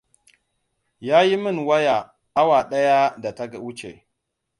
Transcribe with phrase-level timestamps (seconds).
[1.07, 1.97] Ya yi min waya
[2.39, 4.05] awa ɗaya da ta huce.